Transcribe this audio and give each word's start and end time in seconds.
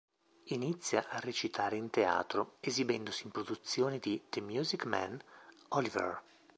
Inizia 0.45 1.09
a 1.09 1.19
recitare 1.19 1.75
in 1.75 1.91
teatro, 1.91 2.55
esibendosi 2.59 3.25
in 3.25 3.29
produzioni 3.31 3.99
di 3.99 4.19
"The 4.31 4.41
Music 4.41 4.85
Man", 4.85 5.21
"Oliver! 5.67 6.23